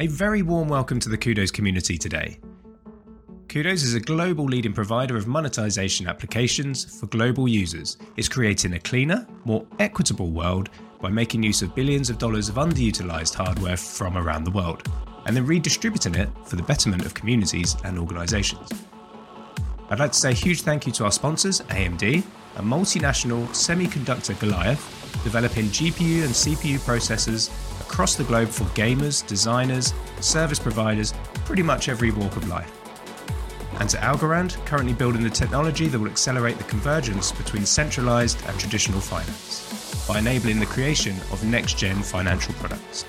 [0.00, 2.38] A very warm welcome to the Kudos community today.
[3.48, 7.96] Kudos is a global leading provider of monetization applications for global users.
[8.16, 12.54] It's creating a cleaner, more equitable world by making use of billions of dollars of
[12.54, 14.88] underutilized hardware from around the world,
[15.26, 18.70] and then redistributing it for the betterment of communities and organizations.
[19.90, 22.22] I'd like to say a huge thank you to our sponsors, AMD,
[22.54, 24.78] a multinational semiconductor Goliath,
[25.24, 27.50] developing GPU and CPU processors
[27.88, 32.72] across the globe for gamers, designers, service providers, pretty much every walk of life.
[33.80, 38.58] And to Algorand, currently building the technology that will accelerate the convergence between centralized and
[38.58, 43.04] traditional finance by enabling the creation of next gen financial products.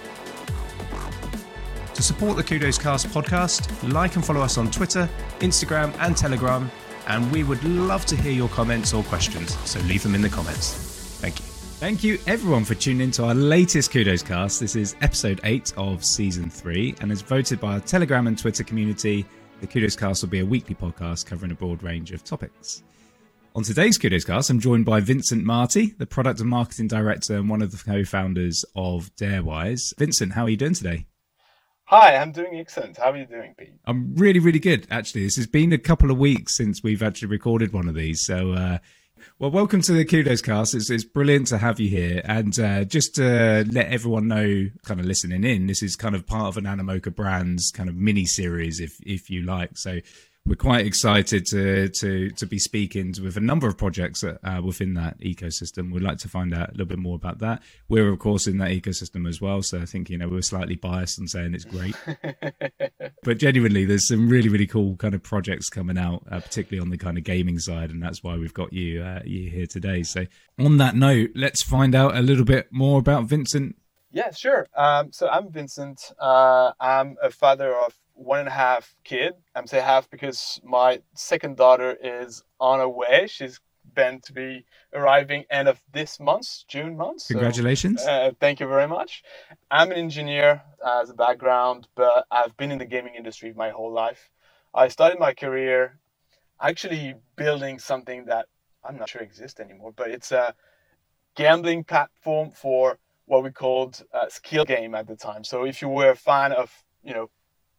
[1.94, 5.10] To support the Kudos Cast podcast, like and follow us on Twitter,
[5.40, 6.72] Instagram, and Telegram,
[7.08, 10.30] and we would love to hear your comments or questions, so leave them in the
[10.30, 10.74] comments.
[11.20, 11.49] Thank you.
[11.80, 14.60] Thank you everyone for tuning in to our latest Kudos Cast.
[14.60, 18.66] This is episode 8 of season 3 and as voted by our Telegram and Twitter
[18.66, 19.26] community.
[19.62, 22.84] The Kudos Cast will be a weekly podcast covering a broad range of topics.
[23.56, 27.50] On today's Kudos Cast, I'm joined by Vincent Marty, the product and marketing director and
[27.50, 29.98] one of the co-founders of Darewise.
[29.98, 31.06] Vincent, how are you doing today?
[31.86, 32.98] Hi, I'm doing excellent.
[32.98, 33.76] How are you doing, Pete?
[33.86, 34.86] I'm really, really good.
[34.92, 38.26] Actually, this has been a couple of weeks since we've actually recorded one of these,
[38.26, 38.80] so uh,
[39.40, 40.76] well, welcome to the Kudos Cast.
[40.76, 42.22] It's, it's brilliant to have you here.
[42.26, 46.26] And uh, just to let everyone know, kind of listening in, this is kind of
[46.26, 49.78] part of an Animoca Brands kind of mini series, if if you like.
[49.78, 50.00] So
[50.50, 54.96] we're quite excited to to to be speaking with a number of projects uh, within
[54.96, 55.94] that ecosystem.
[55.94, 57.62] We'd like to find out a little bit more about that.
[57.88, 60.76] We're of course in that ecosystem as well, so I think you know we're slightly
[60.76, 61.96] biased on saying it's great,
[63.24, 66.90] but genuinely, there's some really really cool kind of projects coming out, uh, particularly on
[66.90, 70.02] the kind of gaming side, and that's why we've got you uh, you here today.
[70.02, 70.26] So
[70.58, 73.76] on that note, let's find out a little bit more about Vincent.
[74.12, 74.66] Yeah, sure.
[74.76, 76.12] Um, so I'm Vincent.
[76.20, 79.34] Uh, I'm a father of one and a half kid.
[79.56, 83.28] I'm say half because my second daughter is on her way.
[83.28, 83.60] She's
[83.96, 87.22] been to be arriving end of this month, June month.
[87.22, 88.02] So, Congratulations.
[88.02, 89.24] Uh, thank you very much.
[89.72, 93.92] I'm an engineer as a background, but I've been in the gaming industry my whole
[93.92, 94.30] life.
[94.74, 95.98] I started my career
[96.62, 98.48] actually building something that
[98.84, 100.54] I'm not sure exists anymore, but it's a
[101.36, 105.44] gambling platform for what we called a skill game at the time.
[105.44, 106.72] So if you were a fan of,
[107.02, 107.30] you know,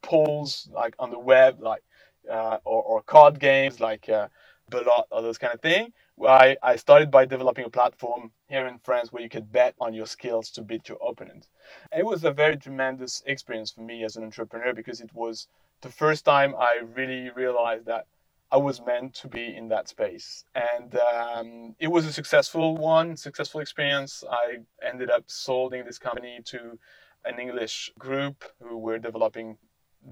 [0.03, 1.83] polls like on the web, like
[2.31, 4.29] uh, or, or card games like uh,
[4.71, 5.93] Belote or those kind of thing.
[6.27, 9.95] I, I started by developing a platform here in France where you could bet on
[9.95, 11.49] your skills to beat your opponent.
[11.97, 15.49] it was a very tremendous experience for me as an entrepreneur because it was
[15.81, 18.07] the first time I really realized that
[18.53, 20.45] I was meant to be in that space.
[20.55, 24.25] And um, it was a successful one, successful experience.
[24.29, 26.79] I ended up solding this company to
[27.25, 29.57] an English group who were developing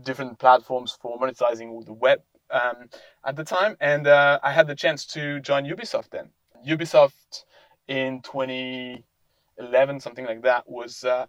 [0.03, 2.89] different platforms for monetizing the web um,
[3.25, 6.31] at the time, and uh, I had the chance to join Ubisoft then.
[6.67, 7.45] Ubisoft
[7.87, 11.27] in 2011, something like that, was uh,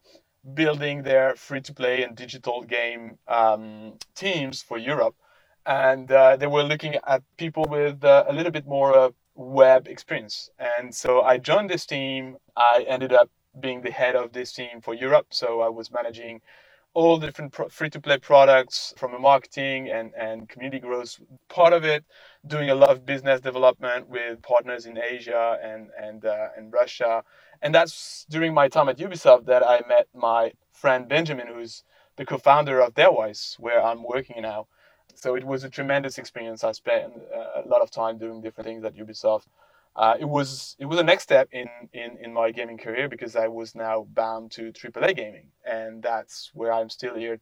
[0.54, 5.16] building their free-to-play and digital game um, teams for Europe,
[5.66, 9.88] and uh, they were looking at people with uh, a little bit more uh, web
[9.88, 10.50] experience.
[10.60, 12.38] And so I joined this team.
[12.56, 16.42] I ended up being the head of this team for Europe, so I was managing
[16.94, 22.04] all different pro- free-to-play products from a marketing and, and community growth part of it,
[22.48, 27.24] doing a lot of business development with partners in Asia and and uh, and Russia.
[27.62, 31.84] And that's during my time at Ubisoft that I met my friend Benjamin, who's
[32.16, 34.68] the co-founder of Darewise, where I'm working now.
[35.16, 36.64] So it was a tremendous experience.
[36.64, 39.48] I spent uh, a lot of time doing different things at Ubisoft
[39.96, 43.36] uh, it was it was a next step in, in in my gaming career because
[43.36, 47.40] I was now bound to AAA gaming, and that's where I'm still here.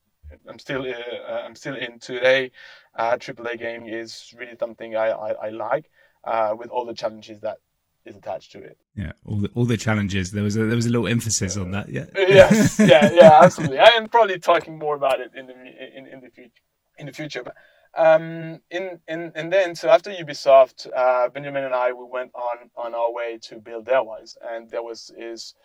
[0.50, 2.52] I'm still uh, I'm still in today.
[2.98, 5.90] Uh, AAA gaming is really something I I, I like,
[6.24, 7.58] uh, with all the challenges that
[8.06, 8.78] is attached to it.
[8.96, 10.32] Yeah, all the all the challenges.
[10.32, 11.90] There was a there was a little emphasis on that.
[11.90, 12.06] Yeah.
[12.16, 12.80] yes.
[12.80, 13.12] Yeah.
[13.12, 13.40] Yeah.
[13.44, 13.80] Absolutely.
[13.80, 15.54] I am probably talking more about it in the
[15.98, 16.62] in, in the future
[16.98, 17.56] in the future, but
[17.98, 22.70] um, in, in, and then, so after Ubisoft, uh, Benjamin and I, we went on,
[22.78, 24.38] on our way to build Darewise.
[24.48, 25.56] And there was is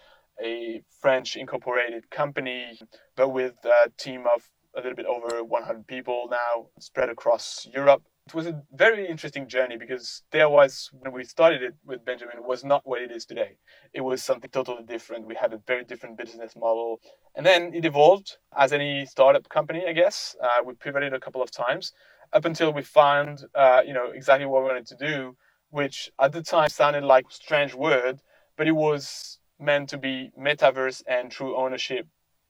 [0.43, 2.79] a French incorporated company,
[3.17, 4.43] but with a team of
[4.75, 8.02] a little bit over 100 people now spread across Europe.
[8.29, 12.64] It was a very interesting journey because Darewise, when we started it with Benjamin, was
[12.64, 13.56] not what it is today.
[13.93, 15.26] It was something totally different.
[15.26, 17.00] We had a very different business model.
[17.35, 20.37] And then it evolved as any startup company, I guess.
[20.43, 21.93] Uh, we pivoted a couple of times
[22.32, 25.37] up until we found, uh, you know, exactly what we wanted to do,
[25.70, 28.20] which at the time sounded like a strange word,
[28.56, 32.06] but it was meant to be metaverse and true ownership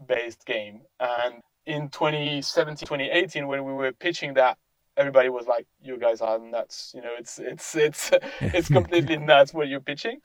[0.06, 0.82] based game.
[0.98, 4.58] And in 2017, 2018, when we were pitching that,
[4.96, 9.54] everybody was like, "You guys are nuts." You know, it's it's it's it's completely nuts
[9.54, 10.20] what you're pitching.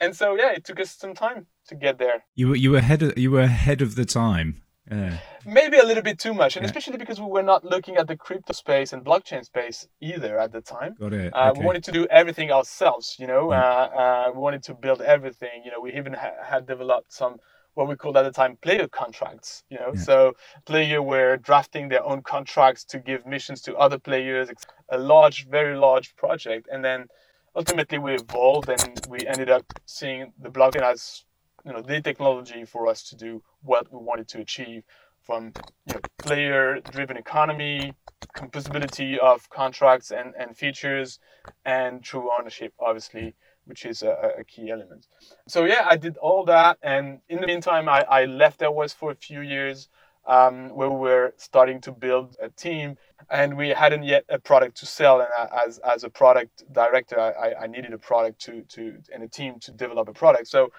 [0.00, 2.24] And so yeah, it took us some time to get there.
[2.34, 4.62] You were you were ahead of, you were ahead of the time.
[4.90, 5.18] Yeah.
[5.46, 6.68] Maybe a little bit too much, and yeah.
[6.68, 10.52] especially because we were not looking at the crypto space and blockchain space either at
[10.52, 10.96] the time.
[10.98, 11.34] Got it.
[11.34, 11.60] Uh, okay.
[11.60, 13.52] We wanted to do everything ourselves, you know.
[13.52, 15.62] Uh, uh, we wanted to build everything.
[15.64, 17.36] You know, we even ha- had developed some
[17.74, 19.62] what we called at the time player contracts.
[19.70, 20.00] You know, yeah.
[20.00, 20.32] so
[20.66, 24.50] player were drafting their own contracts to give missions to other players.
[24.90, 27.06] A large, very large project, and then
[27.54, 31.24] ultimately we evolved and we ended up seeing the blockchain as
[31.64, 34.84] you know the technology for us to do what we wanted to achieve
[35.22, 35.52] from
[35.86, 37.92] you know, player-driven economy,
[38.34, 41.18] composability of contracts and, and features,
[41.66, 43.34] and true ownership, obviously
[43.68, 45.06] which is a, a, key element.
[45.46, 49.10] So yeah, I did all that, and in the meantime, I, I left Darewise for
[49.10, 49.90] a few years,
[50.26, 52.96] um, where we were starting to build a team,
[53.30, 55.20] and we hadn't yet a product to sell.
[55.20, 55.28] And
[55.66, 59.58] as as a product director, I, I needed a product to to and a team
[59.60, 60.48] to develop a product.
[60.48, 60.72] So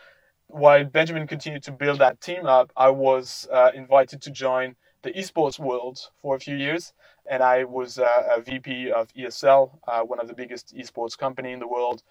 [0.50, 5.12] while Benjamin continued to build that team up, I was uh, invited to join the
[5.12, 6.94] esports world for a few years
[7.30, 11.52] and I was uh, a VP of ESL, uh, one of the biggest esports company
[11.52, 12.02] in the world,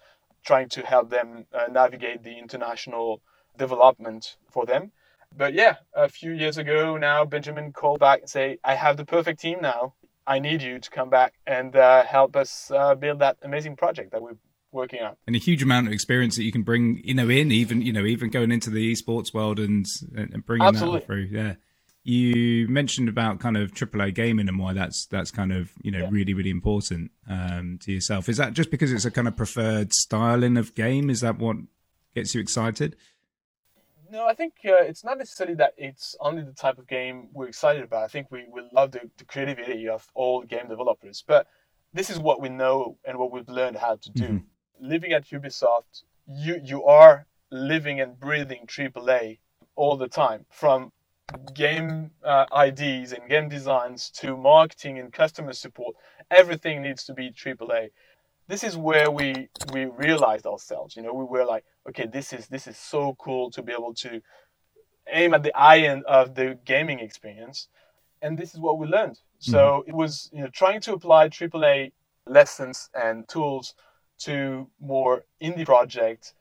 [0.45, 3.21] trying to help them uh, navigate the international
[3.57, 4.93] development for them.
[5.35, 9.05] But yeah, a few years ago now, Benjamin called back and say, "I have the
[9.05, 9.93] perfect team now.
[10.25, 14.11] I need you to come back and uh, help us uh, build that amazing project
[14.11, 14.37] that we're
[14.71, 15.17] working out.
[15.27, 17.93] And a huge amount of experience that you can bring, you know, in even you
[17.93, 19.85] know even going into the esports world and
[20.15, 20.99] and bringing Absolutely.
[20.99, 21.27] that through.
[21.31, 21.55] Yeah
[22.03, 25.99] you mentioned about kind of AAA gaming and why that's that's kind of you know
[25.99, 26.09] yeah.
[26.09, 28.29] really really important um, to yourself.
[28.29, 31.09] Is that just because it's a kind of preferred styling of game?
[31.09, 31.57] Is that what
[32.15, 32.95] gets you excited?
[34.11, 37.47] No, I think uh, it's not necessarily that it's only the type of game we're
[37.47, 38.03] excited about.
[38.03, 41.45] I think we, we love the, the creativity of all game developers, but
[41.93, 44.23] this is what we know and what we've learned how to do.
[44.23, 44.37] Mm-hmm.
[44.79, 49.39] Living at Ubisoft, you you are living and breathing AAA
[49.75, 50.91] all the time, from
[51.53, 55.95] game uh, IDs and game designs to marketing and customer support,
[56.31, 57.89] everything needs to be AAA.
[58.47, 60.95] This is where we we realized ourselves.
[60.95, 63.93] You know, we were like, okay, this is this is so cool to be able
[63.95, 64.21] to
[65.11, 67.67] aim at the eye end of the gaming experience,
[68.21, 69.19] and this is what we learned.
[69.39, 69.89] So mm-hmm.
[69.89, 71.91] it was you know trying to apply AAA
[72.25, 73.75] lessons and tools
[74.19, 76.33] to more indie projects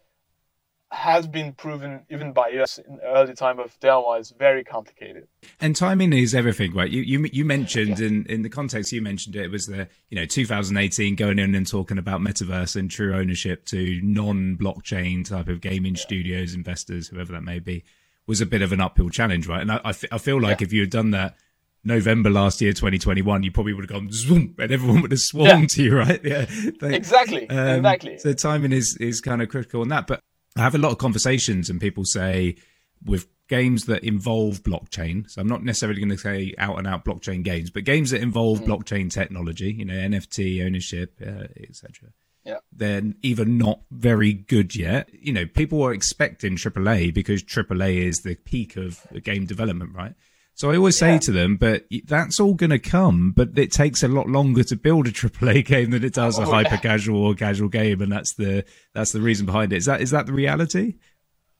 [0.91, 5.29] has been proven even by us in the early time of Darewise very complicated.
[5.61, 6.91] And timing is everything, right?
[6.91, 8.07] You you, you mentioned yeah.
[8.07, 11.55] in, in the context you mentioned it, it was the you know 2018 going in
[11.55, 16.01] and talking about metaverse and true ownership to non-blockchain type of gaming yeah.
[16.01, 17.85] studios, investors, whoever that may be,
[18.27, 19.61] was a bit of an uphill challenge, right?
[19.61, 20.67] And I, I, f- I feel like yeah.
[20.67, 21.37] if you had done that
[21.85, 25.63] November last year, 2021, you probably would have gone zoom, and everyone would have swarmed
[25.63, 25.67] yeah.
[25.67, 26.25] to you, right?
[26.25, 26.47] Yeah,
[26.81, 28.19] but, exactly, um, exactly.
[28.19, 30.07] So timing is is kind of critical on that.
[30.07, 30.21] But
[30.57, 32.57] I have a lot of conversations, and people say
[33.05, 35.29] with games that involve blockchain.
[35.29, 38.21] So I'm not necessarily going to say out and out blockchain games, but games that
[38.21, 38.67] involve mm.
[38.67, 42.11] blockchain technology, you know, NFT ownership, uh, etc.
[42.45, 42.59] Yeah.
[42.73, 45.11] They're either not very good yet.
[45.13, 50.15] You know, people are expecting AAA because AAA is the peak of game development, right?
[50.59, 51.19] So I always say yeah.
[51.19, 54.75] to them, but that's all going to come, but it takes a lot longer to
[54.75, 58.11] build a AAA game than it does oh, a hyper casual or casual game, and
[58.11, 59.77] that's the that's the reason behind it.
[59.77, 60.97] Is that is that the reality?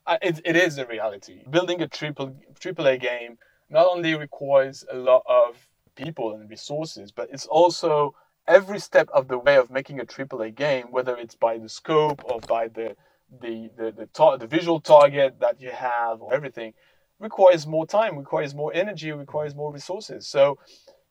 [0.05, 1.43] Uh, it, it is the reality.
[1.49, 3.37] Building a triple AAA game
[3.69, 5.55] not only requires a lot of
[5.95, 8.13] people and resources, but it's also
[8.49, 12.21] every step of the way of making a AAA game, whether it's by the scope
[12.25, 12.97] or by the
[13.41, 16.73] the the the, ta- the visual target that you have or everything
[17.19, 20.27] requires more time, requires more energy, requires more resources.
[20.27, 20.57] So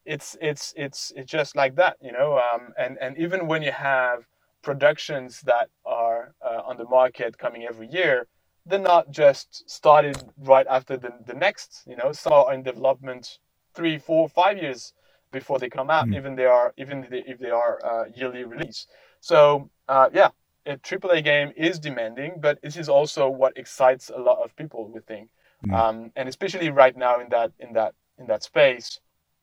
[0.05, 2.39] it's it's it's it's just like that, you know.
[2.39, 4.27] Um, and and even when you have
[4.63, 8.27] productions that are uh, on the market coming every year,
[8.67, 11.83] they're not just started right after the, the next.
[11.87, 13.39] You know, some are in development
[13.75, 14.95] three, four, five years
[15.31, 16.07] before they come out.
[16.07, 16.17] Mm.
[16.17, 18.87] Even they are even if they are uh, yearly release.
[19.21, 20.31] So uh, yeah,
[20.67, 24.91] a AAA game is demanding, but this is also what excites a lot of people.
[24.93, 25.29] We think
[25.67, 25.75] mm.
[25.75, 29.01] um, and especially right now in that in that in that space,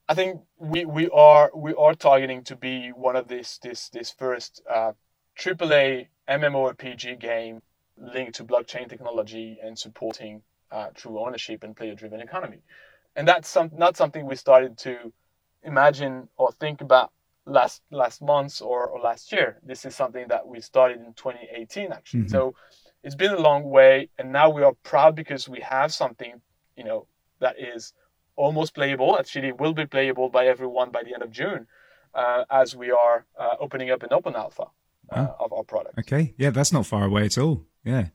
[0.07, 4.11] I think we we are we are targeting to be one of this this this
[4.11, 4.93] first uh,
[5.37, 7.61] AAA MMORPG game
[7.97, 10.41] linked to blockchain technology and supporting
[10.71, 12.59] uh, true ownership and player-driven economy,
[13.15, 15.13] and that's some, not something we started to
[15.63, 17.11] imagine or think about
[17.45, 19.59] last last month or, or last year.
[19.63, 22.21] This is something that we started in 2018 actually.
[22.21, 22.29] Mm-hmm.
[22.29, 22.55] So
[23.05, 26.41] it's been a long way and now we are proud because we have something
[26.75, 27.07] you know
[27.39, 27.93] that is
[28.35, 29.17] almost playable.
[29.17, 31.67] Actually, will be playable by everyone by the end of June,
[32.13, 34.67] uh, as we are uh, opening up an open alpha
[35.11, 35.45] uh, oh.
[35.45, 35.97] of our product.
[35.99, 37.65] Okay, yeah, that's not far away at all.
[37.83, 38.07] Yeah.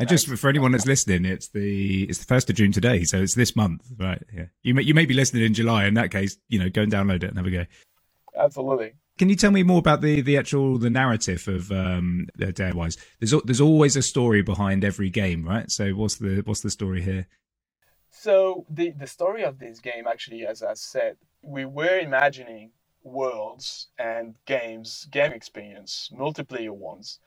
[0.00, 3.18] And just for anyone that's listening, it's the it's the first of June today, so
[3.20, 4.22] it's this month, right?
[4.32, 5.86] Yeah, you may you may be listening in July.
[5.86, 7.66] In that case, you know, go and download it and have a go.
[8.38, 8.92] Absolutely.
[9.18, 12.96] Can you tell me more about the the actual the narrative of um, Darewise?
[13.18, 15.70] There's there's always a story behind every game, right?
[15.70, 17.26] So what's the what's the story here?
[18.10, 22.70] So the the story of this game, actually, as I said, we were imagining
[23.02, 27.18] worlds and games, game experience, multiplayer ones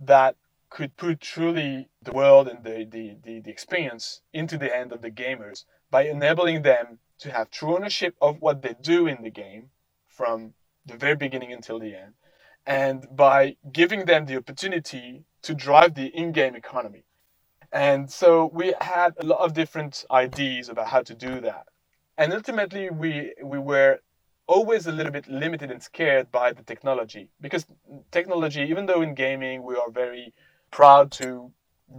[0.00, 0.36] that
[0.70, 5.02] could put truly the world and the, the, the, the, experience into the hand of
[5.02, 9.30] the gamers by enabling them to have true ownership of what they do in the
[9.30, 9.70] game
[10.08, 10.52] from
[10.86, 12.14] the very beginning until the end,
[12.66, 17.04] and by giving them the opportunity to drive the in game economy.
[17.72, 21.66] And so we had a lot of different ideas about how to do that.
[22.16, 23.98] And ultimately, we, we were
[24.46, 27.66] always a little bit limited and scared by the technology because
[28.10, 30.32] technology, even though in gaming we are very
[30.70, 31.50] proud to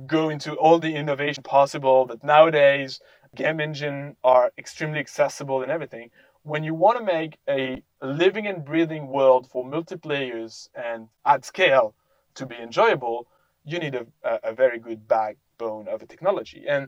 [0.05, 2.99] go into all the innovation possible that nowadays
[3.35, 6.09] game engine are extremely accessible and everything
[6.45, 11.95] when you want to make a living and breathing world for multiplayers and at scale
[12.35, 13.27] to be enjoyable
[13.63, 14.05] you need a,
[14.43, 16.87] a very good backbone of a technology and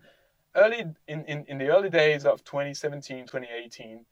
[0.55, 4.05] early in, in, in the early days of 2017 2018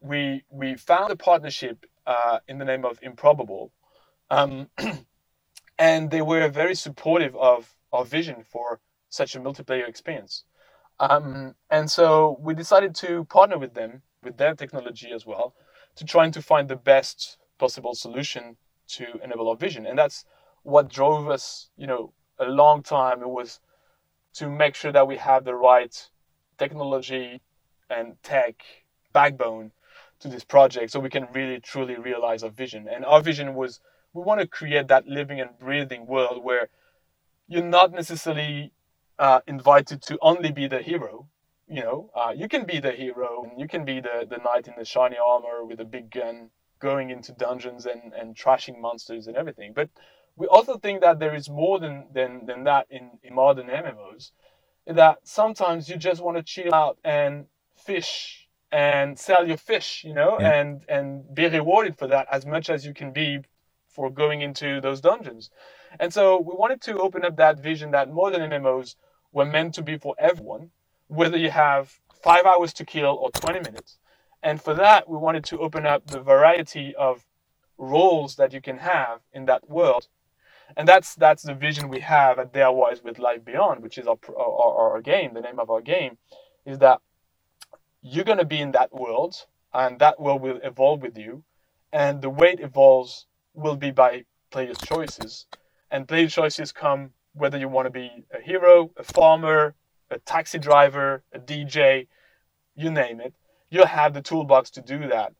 [0.00, 3.72] we we found a partnership uh, in the name of improbable
[4.30, 4.68] um,
[5.78, 10.44] and they were very supportive of our vision for such a multiplayer experience.
[10.98, 15.54] Um, and so we decided to partner with them, with their technology as well,
[15.96, 18.56] to trying to find the best possible solution
[18.88, 19.86] to enable our vision.
[19.86, 20.24] And that's
[20.62, 23.22] what drove us, you know, a long time.
[23.22, 23.60] It was
[24.34, 25.94] to make sure that we have the right
[26.58, 27.40] technology
[27.90, 28.62] and tech
[29.12, 29.72] backbone
[30.20, 32.88] to this project so we can really truly realize our vision.
[32.88, 33.80] And our vision was
[34.14, 36.68] we want to create that living and breathing world where
[37.48, 38.72] you're not necessarily
[39.18, 41.28] uh, invited to only be the hero.
[41.72, 44.68] You know, uh, you can be the hero and you can be the, the knight
[44.68, 46.50] in the shiny armor with a big gun
[46.80, 49.72] going into dungeons and, and trashing monsters and everything.
[49.74, 49.88] But
[50.36, 54.32] we also think that there is more than, than, than that in, in modern MMOs.
[54.86, 60.14] That sometimes you just want to chill out and fish and sell your fish, you
[60.14, 60.60] know, yeah.
[60.60, 63.40] and and be rewarded for that as much as you can be
[63.88, 65.50] for going into those dungeons.
[66.00, 68.96] And so we wanted to open up that vision that modern MMOs
[69.30, 70.70] were meant to be for everyone,
[71.12, 73.98] whether you have five hours to kill or 20 minutes.
[74.42, 77.26] And for that, we wanted to open up the variety of
[77.76, 80.08] roles that you can have in that world.
[80.74, 84.16] And that's that's the vision we have at Darewise with Life Beyond, which is our,
[84.34, 86.16] our, our game, the name of our game,
[86.64, 87.00] is that
[88.00, 89.34] you're going to be in that world
[89.74, 91.44] and that world will evolve with you.
[91.92, 95.46] And the way it evolves will be by players' choices.
[95.90, 99.74] And player choices come whether you want to be a hero, a farmer,
[100.12, 102.08] a taxi driver, a DJ,
[102.74, 103.34] you name it.
[103.70, 105.32] You'll have the toolbox to do that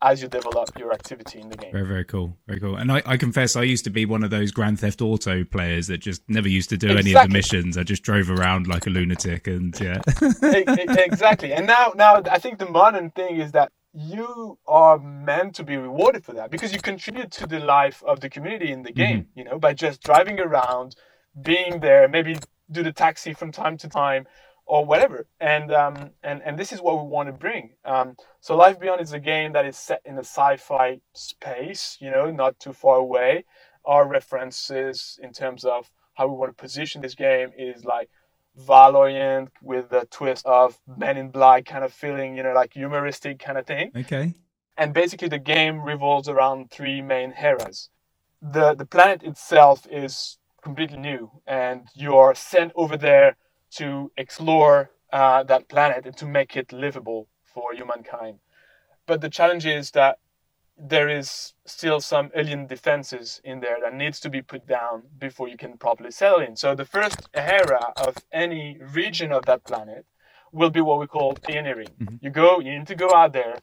[0.00, 1.72] as you develop your activity in the game.
[1.72, 2.36] Very, very cool.
[2.46, 2.76] Very cool.
[2.76, 5.88] And I, I confess, I used to be one of those Grand Theft Auto players
[5.88, 7.10] that just never used to do exactly.
[7.10, 7.76] any of the missions.
[7.76, 10.00] I just drove around like a lunatic and yeah.
[10.42, 11.52] exactly.
[11.52, 15.76] And now, now I think the modern thing is that you are meant to be
[15.76, 19.22] rewarded for that because you contribute to the life of the community in the game
[19.22, 19.38] mm-hmm.
[19.38, 20.94] you know by just driving around
[21.40, 22.36] being there maybe
[22.70, 24.26] do the taxi from time to time
[24.66, 28.56] or whatever and um, and and this is what we want to bring um, so
[28.56, 32.58] life beyond is a game that is set in a sci-fi space you know not
[32.58, 33.44] too far away
[33.84, 38.10] our references in terms of how we want to position this game is like
[38.58, 43.38] Valorant with the twist of Men in Black kind of feeling, you know, like humoristic
[43.38, 43.92] kind of thing.
[43.96, 44.34] Okay.
[44.76, 47.90] And basically, the game revolves around three main eras.
[48.42, 53.36] The the planet itself is completely new, and you are sent over there
[53.76, 58.38] to explore uh, that planet and to make it livable for humankind.
[59.06, 60.18] But the challenge is that
[60.78, 65.48] there is still some alien defenses in there that needs to be put down before
[65.48, 66.54] you can properly settle in.
[66.56, 70.06] So the first era of any region of that planet
[70.52, 71.88] will be what we call pioneering.
[72.00, 72.16] Mm-hmm.
[72.20, 73.56] You go, you need to go out there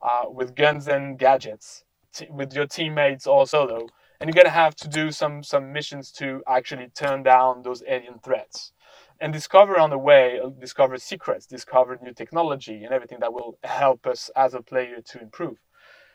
[0.00, 1.84] uh, with guns and gadgets,
[2.14, 3.88] t- with your teammates or solo,
[4.22, 8.20] and you're gonna have to do some some missions to actually turn down those alien
[8.20, 8.72] threats
[9.20, 13.58] and discover on the way, uh, discover secrets, discover new technology, and everything that will
[13.64, 15.58] help us as a player to improve.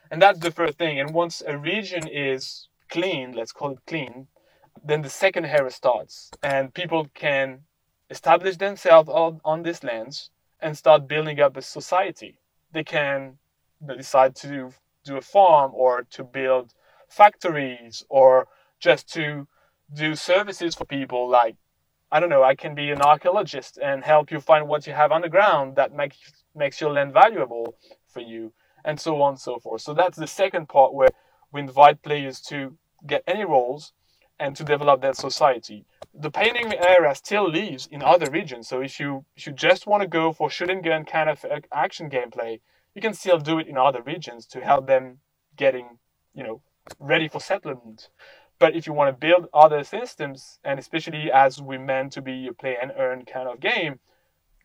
[0.09, 1.01] And that's the first thing.
[1.01, 4.27] And once a region is clean, let's call it clean,
[4.85, 6.31] then the second era starts.
[6.41, 7.63] And people can
[8.09, 12.39] establish themselves on, on these lands and start building up a society.
[12.71, 13.37] They can
[13.85, 14.71] decide to
[15.03, 16.73] do a farm or to build
[17.07, 18.47] factories or
[18.79, 19.47] just to
[19.93, 21.55] do services for people like
[22.09, 25.11] I don't know, I can be an archaeologist and help you find what you have
[25.11, 26.17] underground that makes
[26.55, 27.75] makes your land valuable
[28.07, 28.53] for you,
[28.85, 29.81] and so on and so forth.
[29.81, 31.09] So that's the second part where
[31.51, 33.93] we invite players to get any roles
[34.39, 35.85] and to develop that society.
[36.13, 38.67] The painting area still lives in other regions.
[38.69, 42.09] So if you if you just want to go for shooting gun kind of action
[42.09, 42.61] gameplay,
[42.95, 45.19] you can still do it in other regions to help them
[45.57, 45.99] getting,
[46.33, 46.61] you know,
[46.99, 48.09] ready for settlement.
[48.59, 52.47] But if you want to build other systems, and especially as we meant to be
[52.47, 53.99] a play and earn kind of game,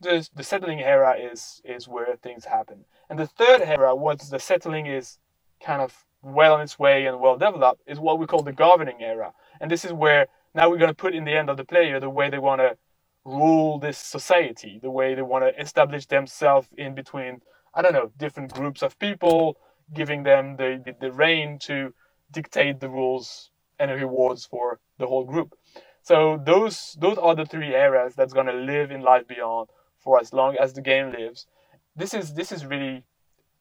[0.01, 2.85] the, the settling era is is where things happen.
[3.09, 5.19] And the third era, once the settling is
[5.63, 9.01] kind of well on its way and well developed, is what we call the governing
[9.01, 9.33] era.
[9.61, 11.99] And this is where now we're going to put in the end of the player
[11.99, 12.77] the way they want to
[13.25, 17.41] rule this society, the way they want to establish themselves in between,
[17.73, 19.57] I don't know, different groups of people,
[19.93, 21.93] giving them the, the, the reign to
[22.33, 25.55] dictate the rules and rewards for the whole group.
[26.01, 30.33] So those those are the three areas that's gonna live in life beyond for as
[30.33, 31.47] long as the game lives.
[31.95, 33.05] This is this is really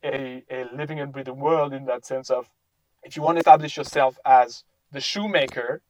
[0.04, 2.50] a, a living and breathing world in that sense of
[3.04, 5.82] if you want to establish yourself as the shoemaker,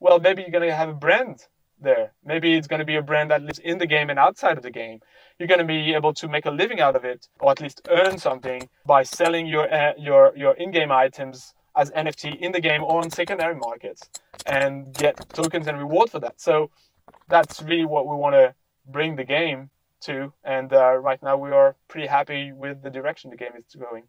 [0.00, 1.46] well maybe you're gonna have a brand
[1.80, 2.12] there.
[2.24, 4.70] Maybe it's to be a brand that lives in the game and outside of the
[4.70, 5.00] game.
[5.38, 8.18] You're to be able to make a living out of it, or at least earn
[8.18, 13.00] something by selling your uh, your your in-game items as NFT in the game or
[13.00, 14.02] on secondary markets
[14.44, 16.40] and get tokens and reward for that.
[16.40, 16.70] So
[17.28, 18.54] that's really what we want to
[18.86, 19.70] bring the game
[20.00, 20.32] to.
[20.44, 24.04] And uh, right now we are pretty happy with the direction the game is going.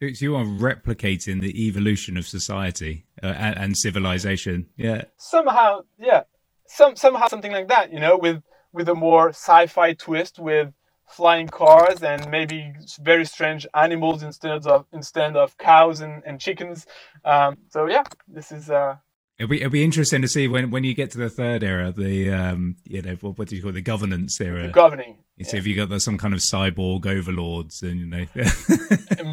[0.00, 5.04] So you are replicating the evolution of society uh, and, and, civilization, yeah.
[5.16, 6.24] Somehow, yeah,
[6.66, 10.74] some somehow something like that, you know, with with a more sci-fi twist, with
[11.06, 16.86] flying cars and maybe very strange animals instead of instead of cows and, and chickens.
[17.24, 18.70] Um, so yeah, this is.
[18.70, 18.96] Uh,
[19.36, 21.90] It'll be, it'll be interesting to see when, when you get to the third era,
[21.90, 24.68] the um, you know what, what do you call it, the governance era?
[24.68, 25.18] The governing.
[25.36, 25.60] You see yeah.
[25.60, 28.24] if you got the, some kind of cyborg overlords, and you know.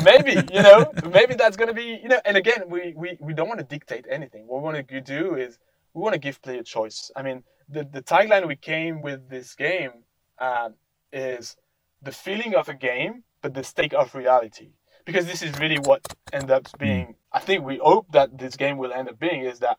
[0.04, 3.48] maybe you know maybe that's gonna be you know, and again we we, we don't
[3.48, 4.48] want to dictate anything.
[4.48, 5.60] What we want to do is
[5.94, 7.12] we want to give player choice.
[7.16, 9.92] I mean, the the tagline we came with this game
[10.40, 10.70] uh,
[11.12, 11.56] is
[12.02, 14.70] the feeling of a game, but the stake of reality.
[15.06, 17.06] Because this is really what ends up being.
[17.06, 17.12] Hmm.
[17.34, 19.78] I think we hope that this game will end up being is that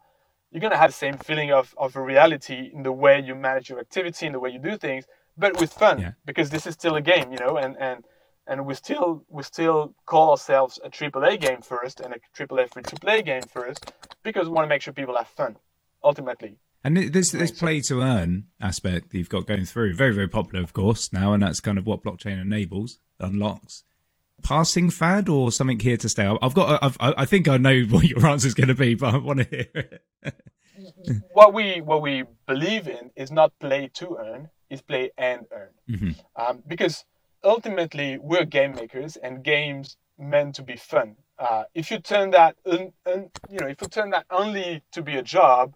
[0.51, 3.71] you're gonna have the same feeling of, of a reality in the way you manage
[3.71, 6.01] your activity, in the way you do things, but with fun.
[6.01, 6.12] Yeah.
[6.25, 8.05] Because this is still a game, you know, and and
[8.47, 12.83] and we still we still call ourselves a AAA game first and a AAA free
[12.83, 13.92] to play game first
[14.23, 15.57] because we want to make sure people have fun
[16.03, 16.59] ultimately.
[16.85, 20.64] And this this play to earn aspect that you've got going through, very very popular,
[20.64, 23.85] of course, now, and that's kind of what blockchain enables, unlocks.
[24.42, 26.27] Passing fad or something here to stay?
[26.42, 29.14] I've got, I've, I think I know what your answer is going to be, but
[29.14, 31.23] I want to hear it.
[31.33, 35.68] what we what we believe in is not play to earn, is play and earn,
[35.88, 36.42] mm-hmm.
[36.42, 37.05] um, because
[37.45, 41.16] ultimately we're game makers and games meant to be fun.
[41.38, 45.03] Uh, if you turn that, un, un, you know, if you turn that only to
[45.03, 45.75] be a job,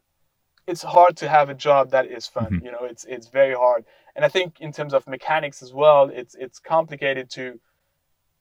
[0.66, 2.46] it's hard to have a job that is fun.
[2.46, 2.64] Mm-hmm.
[2.64, 3.84] You know, it's it's very hard.
[4.14, 7.60] And I think in terms of mechanics as well, it's it's complicated to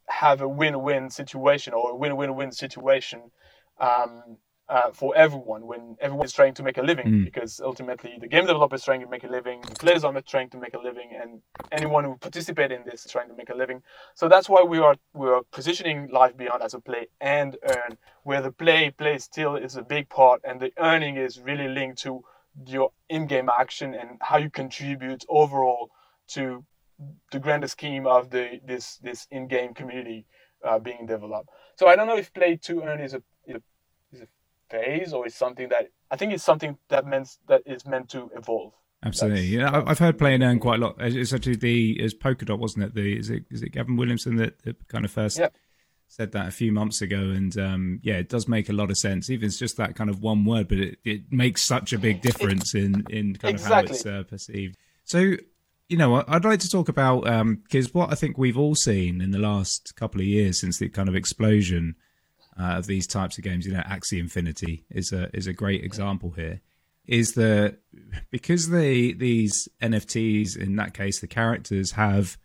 [0.07, 3.31] have a win-win situation or a win-win-win situation.
[3.79, 7.25] Um, uh, for everyone when everyone is trying to make a living mm.
[7.25, 10.49] because ultimately the game developer is trying to make a living the players are trying
[10.49, 13.55] to make a living and anyone who participate in this is trying to make a
[13.55, 13.81] living
[14.15, 17.97] so that's why we are we are positioning life beyond as a play and earn
[18.23, 22.01] where the play play still is a big part and the earning is really linked
[22.01, 22.23] to
[22.65, 25.91] your in-game action and how you contribute overall
[26.27, 26.63] to
[27.31, 30.25] the grander scheme of the this this in-game community
[30.63, 33.21] uh, being developed so i don't know if play to earn is a
[34.69, 38.29] phase or is something that I think it's something that meant that is meant to
[38.35, 38.73] evolve.
[39.03, 39.83] Absolutely, That's, yeah.
[39.85, 40.95] I've heard play and earn quite a lot.
[40.99, 42.95] It's actually the is Polkadot, wasn't it?
[42.95, 45.55] The is it is it Gavin Williamson that, that kind of first yep.
[46.07, 48.97] said that a few months ago, and um, yeah, it does make a lot of
[48.97, 49.29] sense.
[49.29, 52.21] Even it's just that kind of one word, but it, it makes such a big
[52.21, 53.67] difference in in kind exactly.
[53.67, 54.77] of how it's uh, perceived.
[55.03, 55.35] So
[55.87, 57.25] you know, I'd like to talk about
[57.63, 60.79] because um, what I think we've all seen in the last couple of years since
[60.79, 61.95] the kind of explosion
[62.59, 63.65] uh, of these types of games.
[63.65, 66.61] You know, Axie Infinity is a is a great example here.
[67.05, 67.77] Is that
[68.31, 72.37] because the these NFTs in that case the characters have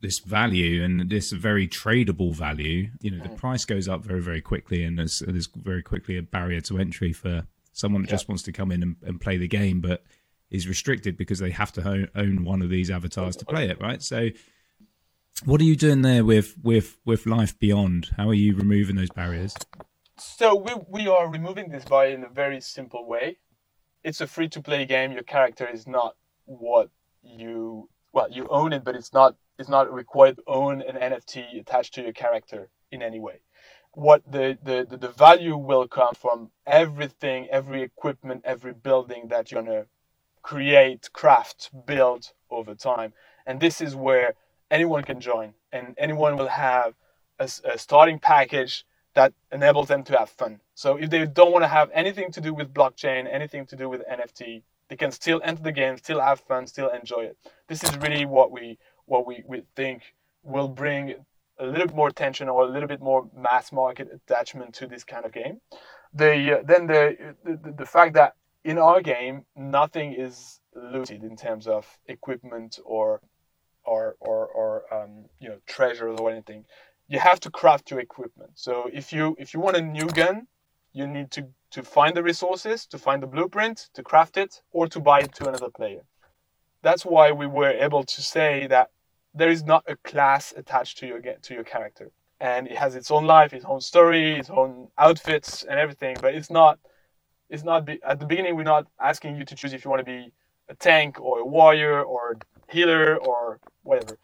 [0.00, 3.36] this value and this very tradable value, you know, the mm.
[3.36, 7.12] price goes up very very quickly, and there's there's very quickly a barrier to entry
[7.12, 10.04] for someone that just wants to come in and, and play the game, but
[10.50, 13.80] is restricted because they have to own, own one of these avatars to play it,
[13.80, 14.00] right?
[14.02, 14.28] So,
[15.44, 18.10] what are you doing there with with with life beyond?
[18.16, 19.54] How are you removing those barriers?
[20.16, 23.38] So we we are removing this barrier in a very simple way.
[24.02, 25.12] It's a free to play game.
[25.12, 26.90] Your character is not what
[27.22, 31.60] you well you own it, but it's not it's not required to own an NFT
[31.60, 33.40] attached to your character in any way.
[33.92, 39.52] What the, the, the, the value will come from everything, every equipment, every building that
[39.52, 39.86] you're gonna
[40.42, 43.12] create, craft, build over time.
[43.46, 44.34] And this is where
[44.70, 46.94] anyone can join and anyone will have
[47.38, 50.60] a, a starting package that enables them to have fun.
[50.74, 53.88] So if they don't want to have anything to do with blockchain, anything to do
[53.88, 57.36] with NFT, they can still enter the game, still have fun, still enjoy it.
[57.68, 61.14] This is really what we what we, we think will bring
[61.58, 65.04] a little bit more attention or a little bit more mass market attachment to this
[65.04, 65.60] kind of game.
[66.12, 71.36] The uh, then the, the the fact that in our game nothing is looted in
[71.36, 73.20] terms of equipment or
[73.84, 76.64] or or, or um, you know treasures or anything.
[77.08, 78.52] You have to craft your equipment.
[78.54, 80.46] So if you if you want a new gun,
[80.92, 84.86] you need to to find the resources, to find the blueprint, to craft it, or
[84.88, 86.02] to buy it to another player.
[86.82, 88.90] That's why we were able to say that
[89.34, 93.10] there is not a class attached to your to your character, and it has its
[93.10, 96.16] own life, its own story, its own outfits, and everything.
[96.20, 96.78] But it's not
[97.50, 98.56] it's not be, at the beginning.
[98.56, 100.32] We're not asking you to choose if you want to be
[100.68, 102.36] a tank or a warrior or
[102.74, 104.18] healer or whatever.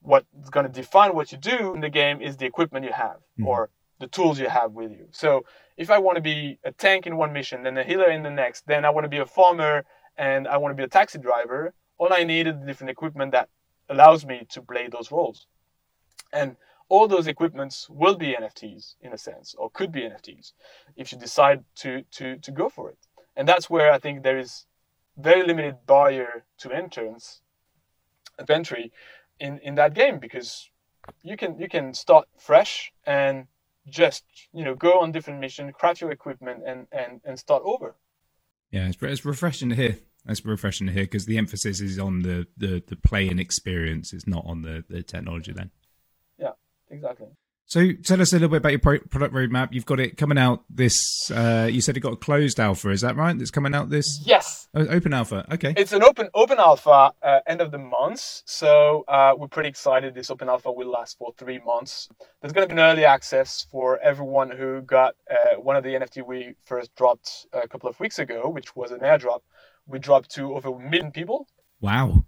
[0.00, 3.18] What's going to define what you do in the game is the equipment you have
[3.18, 3.46] mm-hmm.
[3.46, 5.06] or the tools you have with you.
[5.12, 5.44] So
[5.76, 8.30] if I want to be a tank in one mission, then a healer in the
[8.30, 9.84] next, then I want to be a farmer
[10.16, 13.48] and I want to be a taxi driver, all I need is different equipment that
[13.88, 15.46] allows me to play those roles.
[16.32, 16.56] And
[16.88, 20.52] all those equipments will be NFTs in a sense, or could be NFTs,
[20.96, 22.98] if you decide to to to go for it.
[23.36, 24.66] And that's where I think there is
[25.16, 27.40] very limited barrier to entrance,
[28.50, 28.92] entry,
[29.40, 30.70] in in that game because
[31.22, 33.46] you can you can start fresh and
[33.88, 37.96] just you know go on different mission, craft your equipment, and and and start over.
[38.70, 39.98] Yeah, it's, it's refreshing to hear.
[40.24, 44.12] That's refreshing to hear because the emphasis is on the, the, the playing experience.
[44.12, 45.70] It's not on the, the technology then.
[46.38, 46.52] Yeah,
[46.90, 47.26] exactly.
[47.72, 49.72] So tell us a little bit about your product roadmap.
[49.72, 51.30] You've got it coming out this.
[51.30, 52.90] Uh, you said it got a closed alpha.
[52.90, 53.38] Is that right?
[53.38, 54.22] That's coming out this.
[54.26, 54.68] Yes.
[54.74, 55.46] Oh, open alpha.
[55.50, 55.72] Okay.
[55.74, 58.42] It's an open open alpha uh, end of the month.
[58.44, 60.14] So uh, we're pretty excited.
[60.14, 62.10] This open alpha will last for three months.
[62.42, 65.94] There's going to be an early access for everyone who got uh, one of the
[65.94, 69.40] NFT we first dropped a couple of weeks ago, which was an airdrop
[69.86, 71.48] we dropped to over a million people.
[71.80, 72.26] Wow.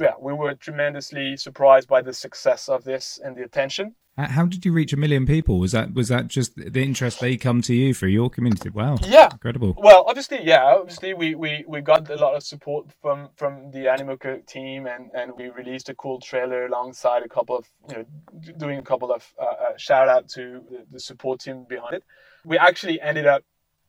[0.00, 3.94] Yeah, we were tremendously surprised by the success of this and the attention.
[4.16, 5.58] How did you reach a million people?
[5.58, 8.70] Was that was that just the interest they come to you for your community?
[8.70, 9.74] Wow, yeah, incredible.
[9.76, 13.88] Well, obviously, yeah, obviously we, we, we got a lot of support from from the
[13.88, 17.96] Animal Animoca team, and, and we released a cool trailer alongside a couple of you
[17.96, 21.94] know doing a couple of uh, uh, shout out to the, the, support team behind
[21.94, 22.04] it.
[22.44, 23.42] We actually ended up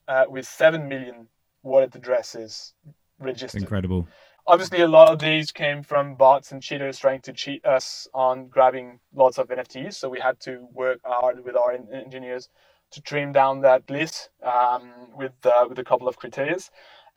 [0.08, 1.28] uh, with seven million
[1.62, 2.74] wallet addresses
[3.20, 3.62] registered.
[3.62, 4.08] Incredible.
[4.48, 8.48] Obviously, a lot of these came from bots and cheaters trying to cheat us on
[8.48, 9.96] grabbing lots of NFTs.
[9.96, 12.50] So we had to work hard with our engineers
[12.92, 16.58] to trim down that list um, with uh, with a couple of criteria,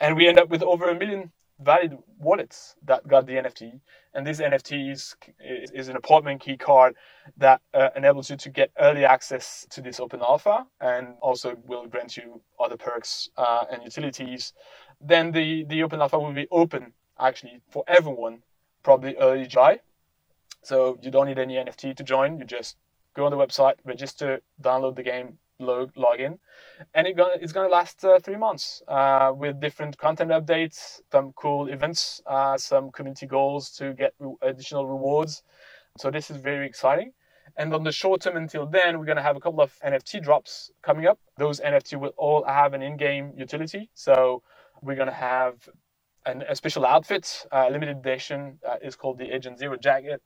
[0.00, 3.80] and we end up with over a million valid wallets that got the NFT.
[4.14, 6.94] And this NFT is, is an apartment key card
[7.36, 11.86] that uh, enables you to get early access to this open alpha and also will
[11.86, 14.52] grant you other perks uh, and utilities.
[15.00, 18.42] Then the, the open alpha will be open actually for everyone,
[18.82, 19.80] probably early July.
[20.62, 22.38] So you don't need any NFT to join.
[22.38, 22.76] You just
[23.14, 26.38] go on the website, register, download the game, log, log in,
[26.94, 31.00] and it gonna, it's going to last uh, three months uh, with different content updates,
[31.10, 35.42] some cool events, uh, some community goals to get re- additional rewards.
[35.98, 37.12] So this is very exciting.
[37.56, 40.22] And on the short term until then, we're going to have a couple of NFT
[40.22, 41.18] drops coming up.
[41.38, 43.90] Those NFT will all have an in-game utility.
[43.94, 44.42] So
[44.80, 45.68] we're going to have
[46.28, 50.22] an, a special outfit, uh, limited edition, uh, is called the Agent Zero jacket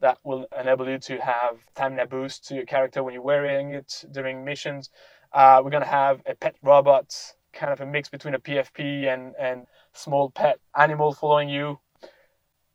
[0.00, 4.04] that will enable you to have stamina boost to your character when you're wearing it
[4.12, 4.90] during missions.
[5.32, 7.14] Uh, we're going to have a pet robot,
[7.52, 11.78] kind of a mix between a PFP and, and small pet animal following you.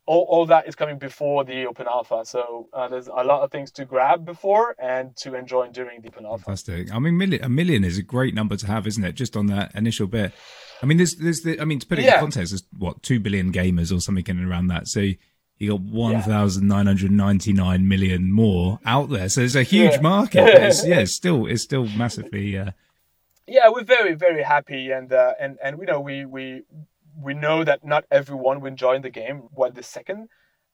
[0.04, 2.22] All, all that is coming before the open alpha.
[2.24, 6.08] So uh, there's a lot of things to grab before and to enjoy during the
[6.08, 6.44] open alpha.
[6.44, 6.92] Fantastic.
[6.92, 9.14] I mean, million, a million is a great number to have, isn't it?
[9.14, 10.32] Just on that initial bit.
[10.82, 12.14] I mean, there's, there's the, I mean, to put it yeah.
[12.14, 14.88] in context, there's what, 2 billion gamers or something in around that.
[14.88, 15.00] So
[15.58, 19.28] you got 1,999 million more out there.
[19.28, 20.00] So it's a huge yeah.
[20.00, 20.48] market.
[20.48, 22.58] It's, yeah, it's still, it's still massively.
[22.58, 22.72] Uh...
[23.46, 24.90] Yeah, we're very, very happy.
[24.90, 26.62] And, uh, and, and, you know, we, we,
[27.16, 30.28] we know that not everyone will join the game right the second,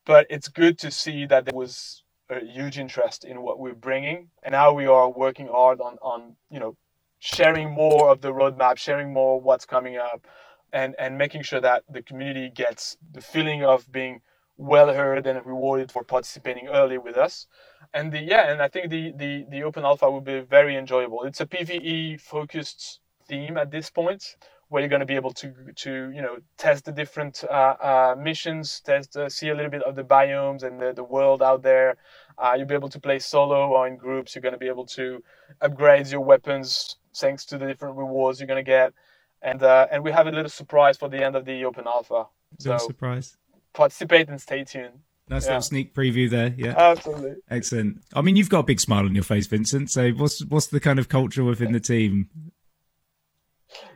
[0.04, 4.28] but it's good to see that there was a huge interest in what we're bringing,
[4.42, 6.76] and now we are working hard on on you know
[7.18, 10.26] sharing more of the roadmap, sharing more what's coming up,
[10.72, 14.20] and and making sure that the community gets the feeling of being
[14.57, 17.46] well heard and rewarded for participating early with us.
[17.94, 21.22] And the yeah, and I think the the the open alpha will be very enjoyable.
[21.24, 24.37] It's a PVE focused theme at this point,
[24.68, 28.14] where you're going to be able to to you know test the different uh, uh,
[28.18, 31.62] missions, test uh, see a little bit of the biomes and the, the world out
[31.62, 31.96] there.
[32.37, 34.35] Uh, you'll be able to play solo or in groups.
[34.35, 35.22] You're going to be able to
[35.61, 38.92] upgrade your weapons thanks to the different rewards you're going to get.
[39.40, 42.26] And uh, and we have a little surprise for the end of the open alpha.
[42.59, 43.37] So surprise.
[43.72, 45.00] Participate and stay tuned.
[45.28, 45.50] Nice yeah.
[45.50, 46.54] little sneak preview there.
[46.57, 47.35] Yeah, absolutely.
[47.50, 48.02] Excellent.
[48.14, 49.90] I mean, you've got a big smile on your face, Vincent.
[49.90, 52.31] So, what's what's the kind of culture within the team?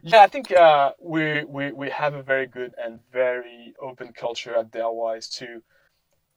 [0.03, 4.55] Yeah, I think uh, we, we we have a very good and very open culture
[4.55, 5.63] at Darewise to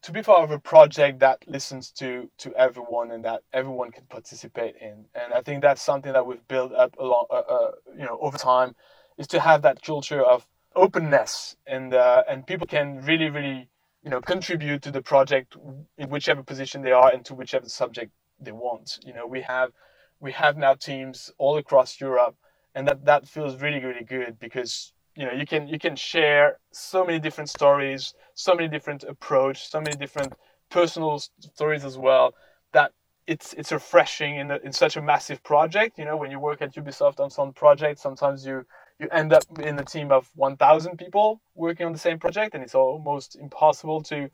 [0.05, 4.03] to be part of a project that listens to to everyone and that everyone can
[4.05, 5.05] participate in.
[5.15, 8.37] And I think that's something that we've built up along, uh, uh, you know, over
[8.37, 8.75] time,
[9.17, 13.67] is to have that culture of openness and uh, and people can really really
[14.03, 15.57] you know contribute to the project
[15.97, 18.99] in whichever position they are and to whichever subject they want.
[19.03, 19.71] You know, we have
[20.19, 22.35] we have now teams all across Europe,
[22.75, 26.57] and that that feels really really good because you know you can you can share
[26.71, 30.33] so many different stories so many different approach so many different
[30.69, 32.33] personal stories as well
[32.73, 32.91] that
[33.27, 36.61] it's it's refreshing in, a, in such a massive project you know when you work
[36.61, 38.65] at ubisoft on some project sometimes you
[38.99, 42.63] you end up in a team of 1000 people working on the same project and
[42.63, 44.29] it's almost impossible to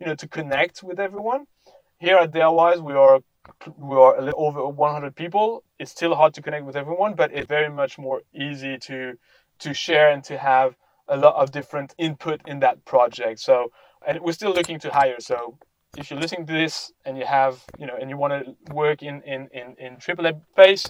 [0.00, 1.46] you know to connect with everyone.
[1.98, 3.20] Here at Darewise we are
[3.76, 5.62] we are a little over 100 people.
[5.78, 9.14] It's still hard to connect with everyone but it's very much more easy to
[9.60, 10.76] to share and to have
[11.08, 13.40] a lot of different input in that project.
[13.40, 13.70] So,
[14.06, 15.16] and we're still looking to hire.
[15.18, 15.58] So,
[15.96, 19.02] if you're listening to this and you have, you know, and you want to work
[19.02, 20.86] in in in in AAA base,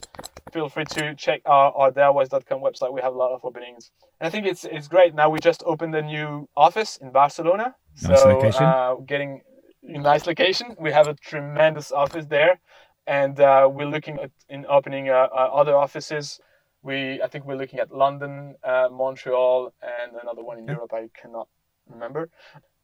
[0.53, 2.93] feel free to check our our Darewise.com website.
[2.93, 5.15] We have a lot of openings, and I think it's it's great.
[5.15, 8.65] Now we just opened a new office in Barcelona, nice so location.
[8.65, 9.43] Uh, getting
[9.85, 10.75] a nice location.
[10.81, 12.59] We have a tremendous office there,
[13.07, 16.41] and uh, we're looking at in opening uh, uh other offices
[16.87, 20.67] we I think we're looking at London, uh, Montreal, and another one in.
[20.67, 20.93] Europe.
[20.93, 21.49] I cannot
[21.89, 22.31] remember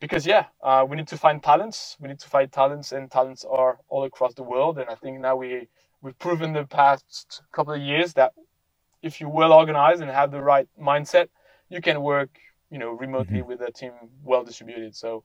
[0.01, 1.97] because yeah, uh, we need to find talents.
[2.01, 4.79] We need to find talents, and talents are all across the world.
[4.79, 5.69] And I think now we
[6.03, 8.33] we've proven the past couple of years that
[9.03, 11.29] if you're well organized and have the right mindset,
[11.69, 12.31] you can work
[12.71, 13.49] you know remotely mm-hmm.
[13.49, 13.93] with a team
[14.25, 14.97] well distributed.
[14.97, 15.25] So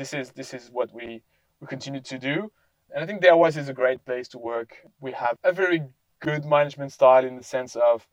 [0.00, 1.22] this is this is what we
[1.60, 2.50] we continue to do.
[2.92, 4.70] And I think Darewise is a great place to work.
[5.00, 5.82] We have a very
[6.20, 8.06] good management style in the sense of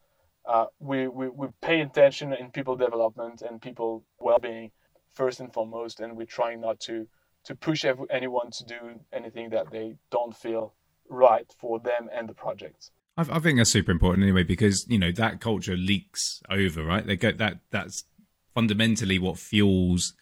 [0.45, 4.71] uh, we, we, we pay attention in people development and people well-being
[5.13, 7.07] first and foremost and we're trying not to
[7.45, 10.73] to push every, anyone to do anything that they don't feel
[11.09, 12.89] right for them and the project.
[13.17, 17.05] I, I think that's super important anyway because you know that culture leaks over right?
[17.05, 18.05] They that that's
[18.53, 20.13] fundamentally what fuels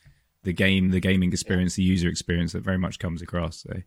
[0.43, 3.81] the game the gaming experience the user experience that very much comes across so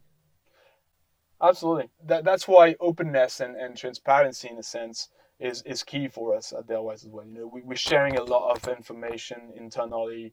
[1.41, 1.91] absolutely.
[2.07, 6.53] That, that's why openness and, and transparency in a sense is is key for us
[6.53, 7.27] at Darewise as well.
[7.27, 10.33] You know, we, we're sharing a lot of information internally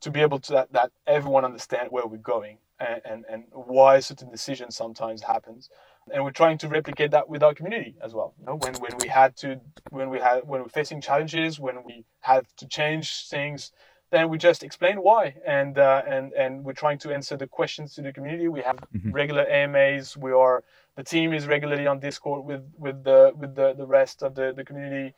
[0.00, 4.00] to be able to that, that everyone understand where we're going and, and, and why
[4.00, 5.70] certain decisions sometimes happens.
[6.12, 8.34] And we're trying to replicate that with our community as well.
[8.40, 11.84] You know, when, when we had to when we had when we're facing challenges, when
[11.84, 13.70] we had to change things,
[14.12, 17.94] then we just explain why and uh, and and we're trying to answer the questions
[17.94, 19.10] to the community we have mm-hmm.
[19.10, 20.62] regular amas we are
[20.96, 24.52] the team is regularly on discord with with the with the, the rest of the,
[24.54, 25.14] the community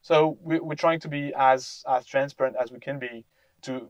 [0.00, 3.24] so we, we're trying to be as as transparent as we can be
[3.62, 3.88] to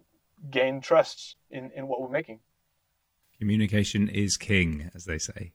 [0.50, 2.40] gain trust in in what we're making
[3.38, 5.52] communication is king as they say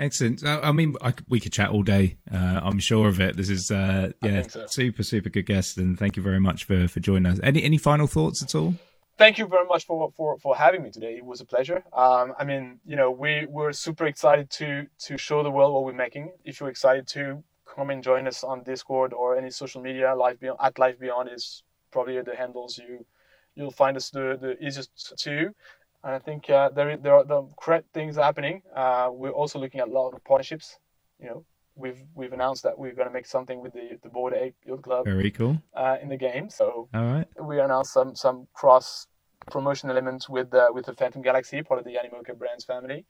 [0.00, 0.44] Excellent.
[0.44, 2.16] I mean, I, we could chat all day.
[2.32, 3.36] Uh, I'm sure of it.
[3.36, 4.66] This is uh, yeah, so.
[4.66, 7.38] super super good guest, and thank you very much for for joining us.
[7.44, 8.74] Any any final thoughts at all?
[9.16, 11.16] Thank you very much for for for having me today.
[11.16, 11.84] It was a pleasure.
[11.92, 15.84] Um, I mean, you know, we we're super excited to to show the world what
[15.84, 16.32] we're making.
[16.44, 20.40] If you're excited to come and join us on Discord or any social media, Life
[20.40, 23.06] Beyond at Life Beyond is probably the handles you
[23.54, 25.54] you'll find us the the easiest to.
[26.02, 28.62] And I think uh, there there are the correct things happening.
[28.74, 30.78] Uh, we're also looking at a lot of partnerships.
[31.20, 31.44] You know,
[31.76, 34.82] we've we've announced that we're going to make something with the the Bored Ape Yacht
[34.82, 35.04] Club.
[35.04, 35.62] Very cool.
[35.74, 37.26] Uh, in the game, so all right.
[37.40, 39.06] We announced some some cross
[39.50, 43.04] promotion elements with uh, with the Phantom Galaxy, part of the Animoca Brands family,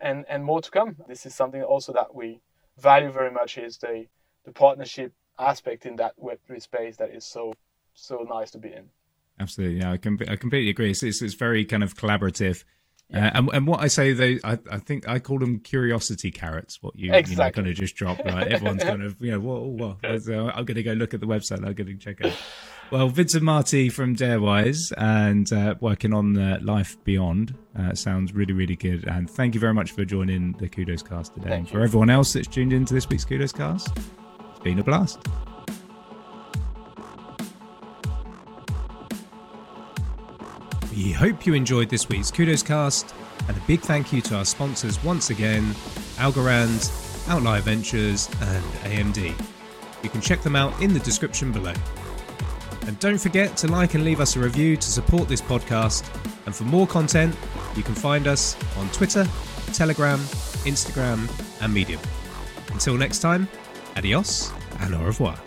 [0.00, 0.96] and and more to come.
[1.08, 2.40] This is something also that we
[2.78, 4.06] value very much is the
[4.44, 7.52] the partnership aspect in that Web3 space that is so
[7.94, 8.88] so nice to be in.
[9.38, 9.80] absolutely.
[9.80, 10.90] Yeah, I, com- I completely agree.
[10.90, 12.64] It's, it's, it's very kind of collaborative.
[13.12, 13.28] Yeah.
[13.28, 16.82] Uh, and, and what I say, though, I, I think I call them curiosity carrots.
[16.82, 17.32] What you, exactly.
[17.32, 18.48] you know, kind of just drop, right?
[18.48, 21.26] Everyone's kind of, you know, what, what, so I'm going to go look at the
[21.26, 21.66] website.
[21.66, 22.32] I'm going to check out.
[22.90, 28.52] Well, Vincent Marty from Darewise and uh, working on the Life Beyond uh, sounds really,
[28.52, 29.06] really good.
[29.06, 31.50] And thank you very much for joining the Kudos Cast today.
[31.50, 31.84] Thank and for you.
[31.84, 35.20] everyone else that's tuned into this week's Kudos Cast, it's been a blast.
[41.02, 43.14] We hope you enjoyed this week's Kudos Cast,
[43.48, 45.72] and a big thank you to our sponsors once again
[46.18, 49.32] Algorand, Outlier Ventures, and AMD.
[50.02, 51.72] You can check them out in the description below.
[52.86, 56.04] And don't forget to like and leave us a review to support this podcast.
[56.44, 57.34] And for more content,
[57.76, 59.26] you can find us on Twitter,
[59.72, 60.18] Telegram,
[60.68, 61.30] Instagram,
[61.62, 62.00] and Medium.
[62.72, 63.48] Until next time,
[63.96, 65.38] adios and au revoir.